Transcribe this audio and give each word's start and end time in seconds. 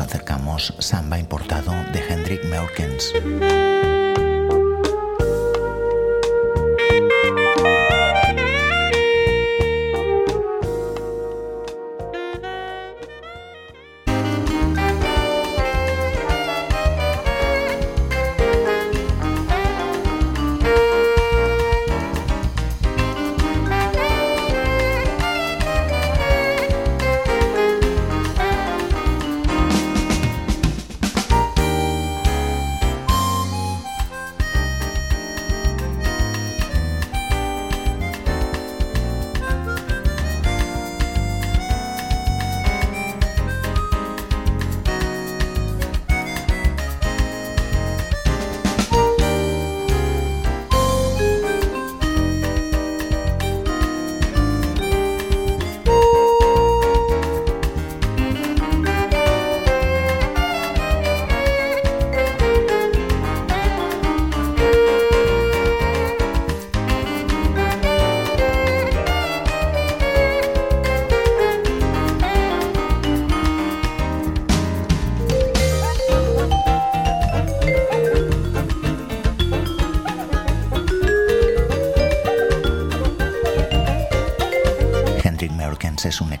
acercamos, 0.00 0.74
samba 0.78 1.18
importado 1.18 1.72
de 1.92 2.00
Hendrik 2.00 2.44
Meurkens. 2.44 3.12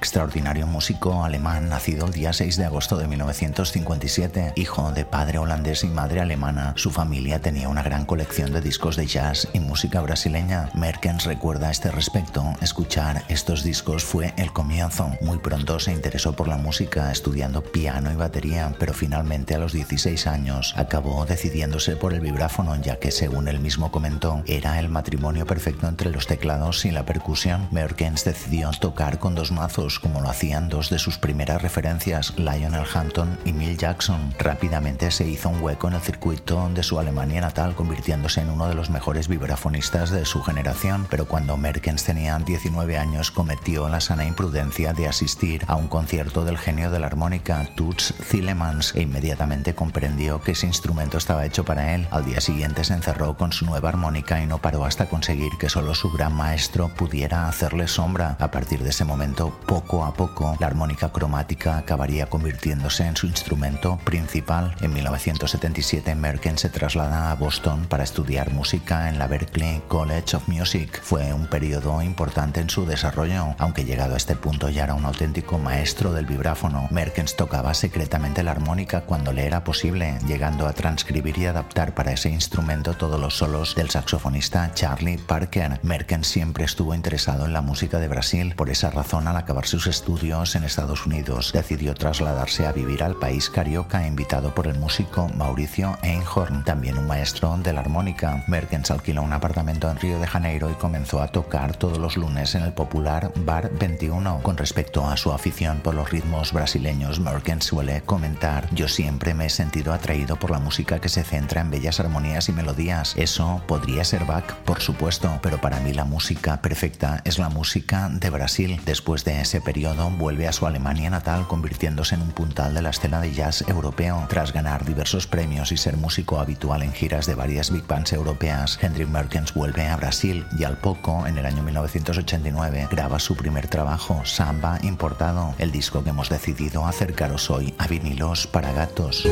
Extraordinario 0.08 0.66
músico 0.66 1.22
alemán 1.22 1.68
nacido 1.68 2.06
el 2.06 2.12
día 2.12 2.32
6 2.32 2.56
de 2.56 2.64
agosto 2.64 2.96
de 2.96 3.06
1957. 3.06 4.54
Hijo 4.56 4.90
de 4.92 5.04
padre 5.04 5.36
holandés 5.36 5.84
y 5.84 5.88
madre 5.88 6.20
alemana, 6.20 6.72
su 6.76 6.90
familia 6.90 7.42
tenía 7.42 7.68
una 7.68 7.82
gran 7.82 8.06
colección 8.06 8.50
de 8.54 8.62
discos 8.62 8.96
de 8.96 9.06
jazz 9.06 9.48
y 9.52 9.60
música 9.60 10.00
brasileña. 10.00 10.70
Merkens 10.72 11.24
recuerda 11.24 11.68
a 11.68 11.72
este 11.72 11.90
respecto, 11.90 12.42
escuchar 12.62 13.22
estos 13.28 13.62
discos 13.62 14.02
fue 14.02 14.32
el 14.38 14.50
comienzo. 14.50 15.10
Muy 15.20 15.40
pronto 15.40 15.78
se 15.78 15.92
interesó 15.92 16.32
por 16.32 16.48
la 16.48 16.56
música, 16.56 17.12
estudiando 17.12 17.62
piano 17.62 18.10
y 18.10 18.16
batería, 18.16 18.74
pero 18.78 18.94
finalmente 18.94 19.56
a 19.56 19.58
los 19.58 19.74
16 19.74 20.26
años 20.26 20.72
acabó 20.78 21.26
decidiéndose 21.26 21.96
por 21.96 22.14
el 22.14 22.20
vibráfono, 22.20 22.74
ya 22.76 22.96
que 22.98 23.10
según 23.10 23.46
él 23.46 23.60
mismo 23.60 23.90
comentó, 23.90 24.42
era 24.46 24.80
el 24.80 24.88
matrimonio 24.88 25.44
perfecto 25.44 25.86
entre 25.86 26.10
los 26.10 26.26
teclados 26.26 26.86
y 26.86 26.92
la 26.92 27.04
percusión. 27.04 27.68
Merkens 27.72 28.24
decidió 28.24 28.70
tocar 28.80 29.18
con 29.18 29.34
dos 29.34 29.52
mazos 29.52 29.97
como 29.98 30.20
lo 30.20 30.28
hacían 30.30 30.68
dos 30.68 30.90
de 30.90 30.98
sus 30.98 31.18
primeras 31.18 31.62
referencias, 31.62 32.34
Lionel 32.36 32.84
Hampton 32.92 33.38
y 33.44 33.52
Mill 33.52 33.76
Jackson. 33.76 34.34
Rápidamente 34.38 35.10
se 35.10 35.26
hizo 35.26 35.48
un 35.48 35.62
hueco 35.62 35.88
en 35.88 35.94
el 35.94 36.00
circuito 36.00 36.68
de 36.74 36.82
su 36.82 36.98
Alemania 36.98 37.40
natal, 37.40 37.74
convirtiéndose 37.74 38.40
en 38.40 38.50
uno 38.50 38.68
de 38.68 38.74
los 38.74 38.90
mejores 38.90 39.28
vibrafonistas 39.28 40.10
de 40.10 40.24
su 40.24 40.42
generación, 40.42 41.06
pero 41.10 41.26
cuando 41.26 41.56
Merkens 41.56 42.04
tenía 42.04 42.38
19 42.38 42.98
años 42.98 43.30
cometió 43.30 43.88
la 43.88 44.00
sana 44.00 44.24
imprudencia 44.24 44.92
de 44.92 45.08
asistir 45.08 45.64
a 45.66 45.76
un 45.76 45.88
concierto 45.88 46.44
del 46.44 46.58
genio 46.58 46.90
de 46.90 47.00
la 47.00 47.06
armónica, 47.06 47.66
Toots 47.74 48.14
Thielemans, 48.30 48.94
e 48.94 49.02
inmediatamente 49.02 49.74
comprendió 49.74 50.40
que 50.40 50.52
ese 50.52 50.66
instrumento 50.66 51.18
estaba 51.18 51.46
hecho 51.46 51.64
para 51.64 51.94
él. 51.94 52.06
Al 52.10 52.24
día 52.24 52.40
siguiente 52.40 52.84
se 52.84 52.94
encerró 52.94 53.36
con 53.36 53.52
su 53.52 53.66
nueva 53.66 53.88
armónica 53.88 54.42
y 54.42 54.46
no 54.46 54.58
paró 54.58 54.84
hasta 54.84 55.06
conseguir 55.06 55.52
que 55.58 55.68
solo 55.68 55.94
su 55.94 56.10
gran 56.10 56.34
maestro 56.34 56.88
pudiera 56.94 57.48
hacerle 57.48 57.88
sombra. 57.88 58.36
A 58.38 58.50
partir 58.50 58.82
de 58.82 58.90
ese 58.90 59.04
momento, 59.04 59.58
poco 59.66 59.87
a 59.88 60.12
poco, 60.12 60.54
la 60.60 60.66
armónica 60.66 61.08
cromática 61.08 61.78
acabaría 61.78 62.26
convirtiéndose 62.26 63.06
en 63.06 63.16
su 63.16 63.26
instrumento 63.26 63.96
principal. 64.04 64.74
En 64.82 64.92
1977, 64.92 66.14
Merken 66.14 66.58
se 66.58 66.68
traslada 66.68 67.30
a 67.30 67.34
Boston 67.34 67.86
para 67.88 68.04
estudiar 68.04 68.52
música 68.52 69.08
en 69.08 69.18
la 69.18 69.26
Berklee 69.26 69.80
College 69.88 70.36
of 70.36 70.46
Music. 70.46 71.00
Fue 71.02 71.32
un 71.32 71.46
periodo 71.46 72.02
importante 72.02 72.60
en 72.60 72.68
su 72.68 72.84
desarrollo, 72.84 73.54
aunque 73.58 73.86
llegado 73.86 74.12
a 74.12 74.18
este 74.18 74.36
punto 74.36 74.68
ya 74.68 74.84
era 74.84 74.94
un 74.94 75.06
auténtico 75.06 75.58
maestro 75.58 76.12
del 76.12 76.26
vibráfono. 76.26 76.86
Merkens 76.90 77.34
tocaba 77.34 77.72
secretamente 77.72 78.42
la 78.42 78.50
armónica 78.50 79.00
cuando 79.06 79.32
le 79.32 79.46
era 79.46 79.64
posible, 79.64 80.18
llegando 80.26 80.66
a 80.66 80.74
transcribir 80.74 81.38
y 81.38 81.46
adaptar 81.46 81.94
para 81.94 82.12
ese 82.12 82.28
instrumento 82.28 82.92
todos 82.92 83.18
los 83.18 83.38
solos 83.38 83.74
del 83.74 83.88
saxofonista 83.88 84.70
Charlie 84.74 85.16
Parker. 85.16 85.80
Merkens 85.82 86.26
siempre 86.26 86.64
estuvo 86.64 86.94
interesado 86.94 87.46
en 87.46 87.54
la 87.54 87.62
música 87.62 87.98
de 87.98 88.08
Brasil, 88.08 88.54
por 88.54 88.68
esa 88.68 88.90
razón 88.90 89.26
al 89.28 89.36
acabar 89.38 89.66
estudios 89.86 90.54
en 90.56 90.64
Estados 90.64 91.06
Unidos, 91.06 91.52
decidió 91.52 91.94
trasladarse 91.94 92.66
a 92.66 92.72
vivir 92.72 93.02
al 93.02 93.16
país 93.16 93.48
carioca, 93.48 94.06
invitado 94.06 94.54
por 94.54 94.66
el 94.66 94.78
músico 94.78 95.28
Mauricio 95.28 95.96
Einhorn, 96.02 96.64
también 96.64 96.98
un 96.98 97.06
maestro 97.06 97.56
de 97.56 97.72
la 97.72 97.80
armónica. 97.80 98.44
Merkens 98.48 98.90
alquiló 98.90 99.22
un 99.22 99.32
apartamento 99.32 99.90
en 99.90 99.98
Río 99.98 100.18
de 100.18 100.26
Janeiro 100.26 100.70
y 100.70 100.74
comenzó 100.74 101.22
a 101.22 101.28
tocar 101.28 101.76
todos 101.76 101.98
los 101.98 102.16
lunes 102.16 102.54
en 102.54 102.62
el 102.62 102.72
popular 102.72 103.32
Bar 103.36 103.70
21. 103.78 104.40
Con 104.42 104.56
respecto 104.56 105.06
a 105.06 105.16
su 105.16 105.32
afición 105.32 105.80
por 105.80 105.94
los 105.94 106.10
ritmos 106.10 106.52
brasileños, 106.52 107.20
Merkens 107.20 107.66
suele 107.66 108.02
comentar: 108.02 108.68
Yo 108.74 108.88
siempre 108.88 109.34
me 109.34 109.46
he 109.46 109.50
sentido 109.50 109.92
atraído 109.92 110.36
por 110.36 110.50
la 110.50 110.58
música 110.58 111.00
que 111.00 111.08
se 111.08 111.24
centra 111.24 111.60
en 111.60 111.70
bellas 111.70 112.00
armonías 112.00 112.48
y 112.48 112.52
melodías. 112.52 113.14
Eso 113.16 113.62
podría 113.66 114.04
ser 114.04 114.24
Bach, 114.24 114.54
por 114.64 114.80
supuesto, 114.80 115.38
pero 115.42 115.60
para 115.60 115.80
mí 115.80 115.92
la 115.92 116.04
música 116.04 116.60
perfecta 116.60 117.20
es 117.24 117.38
la 117.38 117.48
música 117.48 118.08
de 118.10 118.30
Brasil. 118.30 118.80
Después 118.84 119.24
de 119.24 119.40
ese 119.40 119.60
periodo 119.68 120.08
vuelve 120.08 120.48
a 120.48 120.52
su 120.54 120.66
Alemania 120.66 121.10
natal 121.10 121.46
convirtiéndose 121.46 122.14
en 122.14 122.22
un 122.22 122.30
puntal 122.30 122.72
de 122.72 122.80
la 122.80 122.88
escena 122.88 123.20
de 123.20 123.34
jazz 123.34 123.62
europeo. 123.68 124.24
Tras 124.30 124.54
ganar 124.54 124.86
diversos 124.86 125.26
premios 125.26 125.72
y 125.72 125.76
ser 125.76 125.98
músico 125.98 126.40
habitual 126.40 126.82
en 126.82 126.94
giras 126.94 127.26
de 127.26 127.34
varias 127.34 127.70
big 127.70 127.86
bands 127.86 128.14
europeas, 128.14 128.78
Hendrik 128.80 129.08
Merkens 129.08 129.52
vuelve 129.52 129.86
a 129.86 129.96
Brasil 129.96 130.46
y 130.58 130.64
al 130.64 130.78
poco, 130.78 131.26
en 131.26 131.36
el 131.36 131.44
año 131.44 131.62
1989, 131.62 132.88
graba 132.90 133.18
su 133.18 133.36
primer 133.36 133.66
trabajo, 133.66 134.22
Samba 134.24 134.78
Importado, 134.84 135.54
el 135.58 135.70
disco 135.70 136.02
que 136.02 136.10
hemos 136.10 136.30
decidido 136.30 136.86
acercaros 136.86 137.50
hoy 137.50 137.74
a 137.76 137.86
vinilos 137.88 138.46
para 138.46 138.72
gatos. 138.72 139.28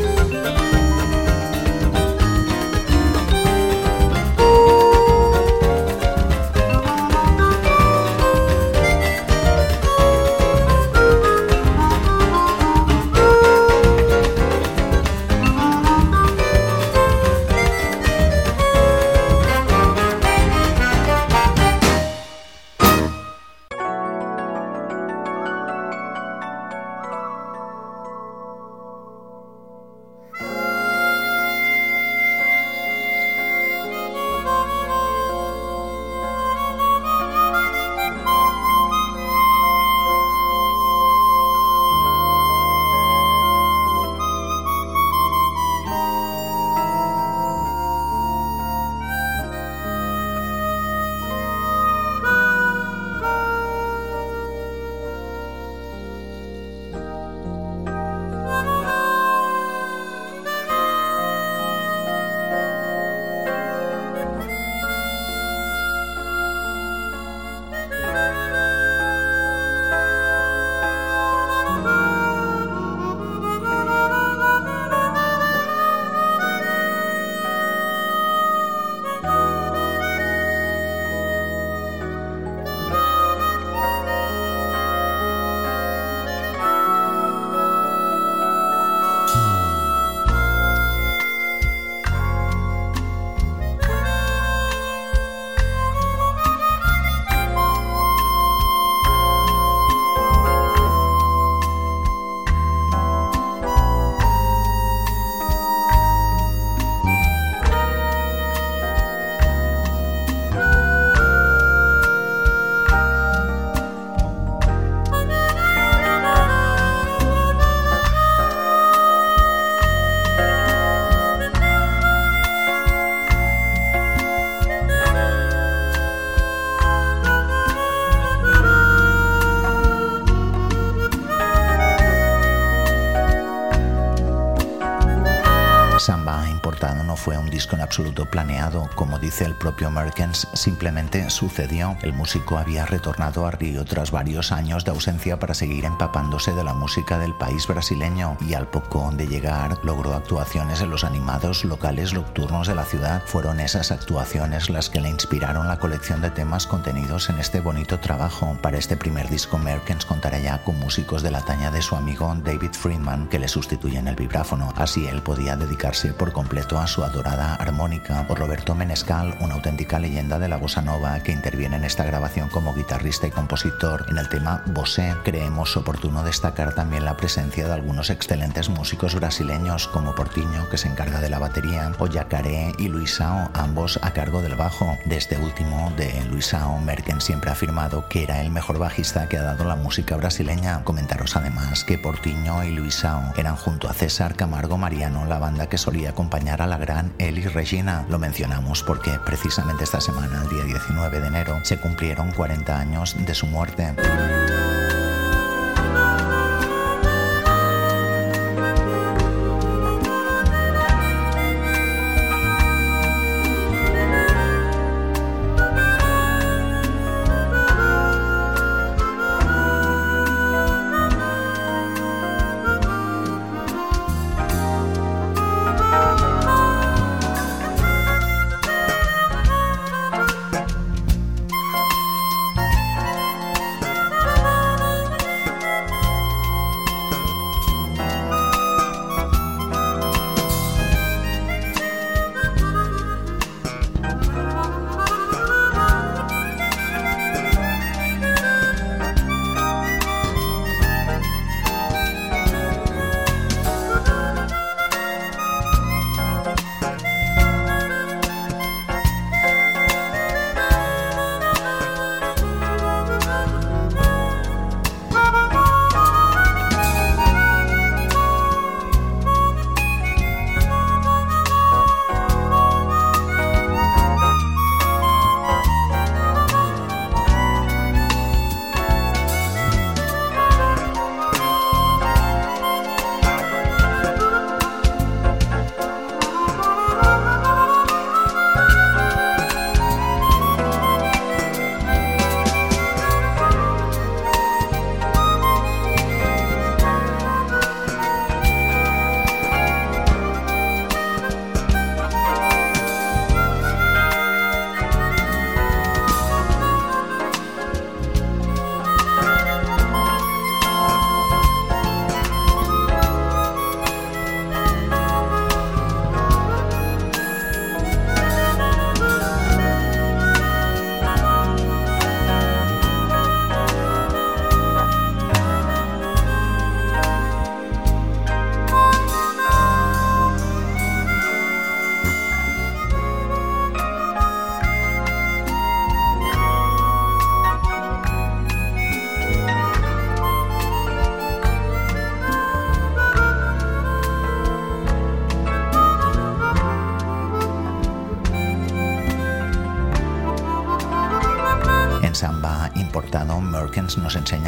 Planeado, 138.25 138.89
como 138.95 139.19
dice 139.19 139.45
el 139.45 139.55
propio 139.55 139.91
Merkens, 139.91 140.49
simplemente 140.55 141.29
sucedió. 141.29 141.99
El 142.01 142.15
músico 142.15 142.57
había 142.57 142.87
retornado 142.87 143.47
a 143.47 143.51
Río 143.51 143.85
tras 143.85 144.11
varios 144.11 144.51
años 144.51 144.87
de 144.87 144.93
ausencia 144.93 145.39
para 145.39 145.53
seguir 145.53 145.85
empapándose 145.85 146.55
de 146.55 146.65
la 146.65 146.73
música 146.73 147.19
del 147.19 147.35
país 147.35 147.67
brasileño 147.67 148.39
y 148.41 148.55
al 148.55 148.69
poco 148.69 149.11
de 149.13 149.27
llegar 149.27 149.79
logró 149.85 150.15
actuaciones 150.15 150.81
en 150.81 150.91
los 150.91 151.05
animados 151.05 151.65
locales 151.65 152.15
nocturnos 152.15 152.67
de 152.67 152.75
la 152.75 152.85
ciudad. 152.85 153.23
Fueron 153.27 153.61
esas 153.61 153.93
actuaciones 153.93 154.71
las 154.71 154.89
que 154.89 155.01
le 155.01 155.11
inspiraron 155.11 155.69
la 155.69 155.79
colección 155.79 156.23
de 156.23 156.31
temas 156.31 156.67
contenidos 156.67 157.29
en 157.29 157.39
este 157.39 157.61
bonito 157.61 158.01
trabajo. 158.01 158.57
Para 158.63 158.79
este 158.79 158.97
primer 158.97 159.29
disco 159.29 159.59
Merkens 159.59 160.07
contará 160.07 160.39
ya 160.39 160.63
con 160.65 160.79
músicos 160.79 161.23
de 161.23 161.31
la 161.31 161.43
talla 161.43 161.71
de 161.71 161.83
su 161.83 161.97
amigo 161.97 162.35
David 162.45 162.73
Friedman 162.73 163.29
que 163.29 163.39
le 163.39 163.49
sustituyen 163.49 164.09
el 164.09 164.17
vibráfono. 164.17 164.73
Así 164.77 165.07
él 165.07 165.23
podía 165.23 165.57
dedicarse 165.57 166.13
por 166.13 166.33
completo 166.33 166.79
a 166.79 166.87
su 166.87 167.05
adorada 167.05 167.55
armónica. 167.57 168.06
O 168.09 168.35
Roberto 168.37 168.77
Menescal, 168.77 169.37
una 169.41 169.55
auténtica 169.55 169.99
leyenda 169.99 170.39
de 170.39 170.47
la 170.47 170.59
bossa 170.59 170.81
nova 170.81 171.19
que 171.21 171.33
interviene 171.33 171.77
en 171.77 171.85
esta 171.85 172.05
grabación 172.05 172.49
como 172.49 172.73
guitarrista 172.73 173.27
y 173.27 173.31
compositor. 173.33 174.07
En 174.09 174.19
el 174.19 174.29
tema 174.29 174.63
Bossé 174.67 175.15
creemos 175.25 175.77
oportuno 175.77 176.23
destacar 176.23 176.73
también 176.73 177.05
la 177.05 177.17
presencia 177.17 177.67
de 177.67 177.73
algunos 177.73 178.11
excelentes 178.11 178.69
músicos 178.69 179.17
brasileños 179.17 179.89
como 179.89 180.15
Portiño, 180.15 180.69
que 180.71 180.79
se 180.79 180.87
encarga 180.89 181.21
de 181.21 181.31
la 181.31 181.41
batería, 181.41 181.93
o 181.99 182.07
Yacaré 182.07 182.73
y 182.79 182.89
Luisao, 182.89 183.51
ambos 183.55 183.99
a 184.03 184.13
cargo 184.13 184.41
del 184.41 184.55
bajo. 184.55 184.97
De 185.07 185.17
este 185.17 185.37
último, 185.39 185.93
de 185.97 186.25
Luisao, 186.27 186.79
Merken 186.79 187.21
siempre 187.21 187.51
ha 187.51 187.55
afirmado 187.55 188.09
que 188.09 188.23
era 188.23 188.41
el 188.41 188.51
mejor 188.51 188.79
bajista 188.79 189.29
que 189.29 189.39
ha 189.39 189.43
dado 189.43 189.65
la 189.65 189.77
música 189.77 190.17
brasileña. 190.17 190.85
Comentaros 190.85 191.35
además 191.35 191.83
que 191.83 191.99
Portiño 191.99 192.63
y 192.63 192.71
Luisao 192.71 193.33
eran 193.37 193.57
junto 193.57 193.89
a 193.89 193.95
César 193.95 194.37
Camargo 194.37 194.79
Mariano 194.79 195.27
la 195.27 195.39
banda 195.39 195.69
que 195.69 195.79
solía 195.79 196.11
acompañar 196.11 196.63
a 196.63 196.67
la 196.69 196.79
gran 196.79 197.13
Eli 197.19 197.43
Regina. 197.43 197.96
Lo 198.09 198.19
mencionamos 198.19 198.83
porque 198.83 199.19
precisamente 199.25 199.85
esta 199.85 200.01
semana, 200.01 200.43
el 200.43 200.49
día 200.49 200.65
19 200.65 201.21
de 201.21 201.27
enero, 201.27 201.59
se 201.63 201.79
cumplieron 201.79 202.33
40 202.33 202.79
años 202.79 203.17
de 203.19 203.35
su 203.35 203.47
muerte. 203.47 203.95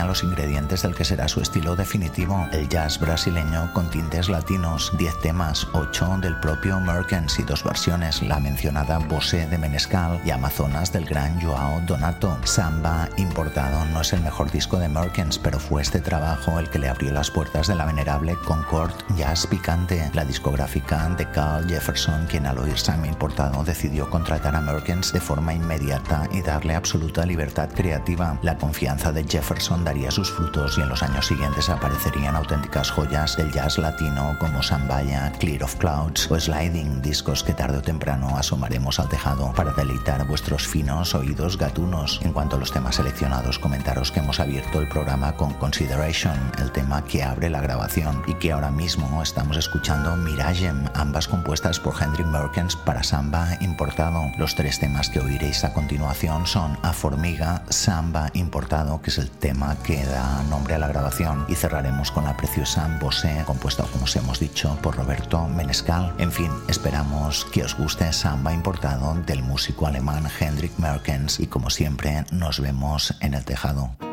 Los 0.09 0.25
ingredientes 0.25 0.83
del 0.83 0.95
que 0.95 1.05
será 1.05 1.29
su 1.29 1.43
estilo 1.43 1.77
definitivo, 1.77 2.49
el 2.51 2.67
jazz 2.69 2.99
brasileño 2.99 3.71
con 3.75 3.91
tintes 3.91 4.31
latinos, 4.31 4.91
10 4.97 5.21
temas, 5.21 5.69
8 5.75 6.19
del 6.23 6.41
propio 6.41 6.81
Merkens 6.81 7.39
y 7.39 7.43
dos 7.43 7.63
versiones, 7.63 8.23
la 8.23 8.41
mencionada 8.41 8.99
Bosé 8.99 9.47
de 9.47 9.59
Menescal 9.59 10.19
y 10.25 10.31
Amazonas 10.31 10.93
del 10.93 11.05
gran 11.05 11.39
Joao 11.43 11.83
Donato. 11.83 12.39
Samba 12.45 13.11
importado 13.19 13.85
no 13.93 14.01
es 14.01 14.15
el 14.15 14.23
mejor 14.23 14.51
disco 14.51 14.79
de 14.79 14.89
Merkens, 14.89 15.39
pero 15.39 15.59
fue 15.59 15.83
este 15.83 16.01
trabajo 16.01 16.59
el 16.59 16.71
que 16.71 16.79
le 16.79 16.89
abrió 16.89 17.13
las 17.13 17.31
puertas 17.31 17.67
de 17.67 17.75
la 17.75 17.85
venerable 17.85 18.35
Concord 18.47 18.93
Jazz 19.15 19.47
Picante, 19.47 20.11
la 20.15 20.25
discográfica 20.25 21.07
de 21.19 21.31
Carl 21.31 21.69
Jefferson, 21.69 22.27
quien 22.31 22.47
al 22.47 22.59
oír 22.59 22.79
Samba 22.79 23.09
importado 23.09 23.63
decidió 23.63 24.09
contratar 24.09 24.57
a 24.57 24.63
Merkens 24.63 25.13
de 25.13 25.21
forma 25.21 25.53
inmediata 25.53 26.27
y 26.33 26.41
darle 26.41 26.75
absoluta 26.75 27.27
libertad 27.27 27.69
creativa. 27.75 28.39
La 28.41 28.57
confianza 28.57 29.13
de 29.13 29.25
Jefferson 29.25 29.85
daría 29.85 29.98
sus 30.07 30.31
frutos 30.31 30.79
y 30.79 30.81
en 30.81 30.89
los 30.89 31.03
años 31.03 31.27
siguientes 31.27 31.69
aparecerían 31.69 32.37
auténticas 32.37 32.91
joyas 32.91 33.37
del 33.37 33.53
jazz 33.53 33.77
latino 33.79 34.37
como 34.39 34.63
Sambaya, 34.63 35.33
Clear 35.39 35.65
of 35.65 35.75
Clouds 35.77 36.31
o 36.31 36.39
Sliding, 36.39 37.03
discos 37.03 37.43
que 37.43 37.53
tarde 37.53 37.79
o 37.79 37.83
temprano 37.83 38.37
asomaremos 38.37 38.99
al 39.01 39.09
tejado 39.09 39.53
para 39.53 39.73
deleitar 39.73 40.27
vuestros 40.27 40.67
finos 40.67 41.15
oídos 41.15 41.59
gatunos. 41.59 42.21
En 42.23 42.33
cuanto 42.33 42.57
a 42.57 42.59
los 42.59 42.73
temas 42.73 42.97
seleccionados, 42.97 43.59
comentaros 43.59 44.11
que 44.11 44.21
hemos 44.21 44.41
abierto 44.41 44.81
el 44.81 44.89
programa 44.89 45.33
con 45.35 45.53
Consideration, 45.55 46.39
el 46.59 46.73
tema 46.73 47.05
que 47.05 47.23
abre 47.23 47.51
la 47.51 47.61
grabación 47.61 48.23
y 48.27 48.35
que 48.35 48.53
ahora 48.53 48.71
mismo 48.71 49.23
estamos 49.23 49.57
escuchando 49.57 50.17
Miragem, 50.17 50.87
ambas 50.95 51.29
compuestas 51.29 51.79
por 51.81 52.01
Hendrik 52.01 52.27
Merkens 52.27 52.77
para 52.77 53.03
samba 53.03 53.59
importado. 53.61 54.23
Los 54.39 54.55
tres 54.55 54.79
temas 54.79 55.11
que 55.11 55.21
oiréis 55.21 55.65
a 55.65 55.75
continuación 55.75 56.47
son 56.47 56.79
A 56.83 56.93
Formiga, 56.93 57.63
Samba 57.69 58.31
importado, 58.35 59.03
que 59.03 59.11
es 59.11 59.19
el 59.19 59.31
tema 59.31 59.77
que 59.89 60.05
da 60.05 60.43
nombre 60.51 60.75
a 60.75 60.79
la 60.79 60.89
grabación 60.89 61.47
y 61.49 61.55
cerraremos 61.55 62.11
con 62.13 62.25
la 62.25 62.37
preciosa 62.37 62.99
Bosé, 63.01 63.43
compuesta, 63.47 63.85
como 63.85 64.05
os 64.05 64.15
hemos 64.17 64.39
dicho, 64.39 64.77
por 64.83 64.95
Roberto 64.95 65.49
Menescal. 65.49 66.13
En 66.19 66.31
fin, 66.31 66.51
esperamos 66.69 67.47
que 67.47 67.65
os 67.65 67.75
guste 67.75 68.13
Samba 68.13 68.53
importado 68.53 69.15
del 69.25 69.43
músico 69.43 69.87
alemán 69.87 70.29
Hendrik 70.39 70.79
Merkens 70.79 71.41
y 71.41 71.47
como 71.47 71.71
siempre 71.71 72.27
nos 72.31 72.61
vemos 72.61 73.15
en 73.23 73.33
el 73.33 73.47
tejado. 73.47 74.08